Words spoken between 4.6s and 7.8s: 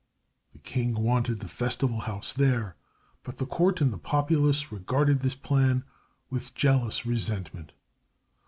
regarded this plan with jealous resentment.